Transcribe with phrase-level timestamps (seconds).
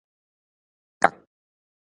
[1.01, 1.09] 角